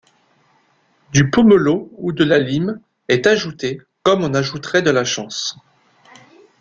[1.13, 5.59] Du pomelo ou de la lime est ajouté, comme on ajouterait de la chance.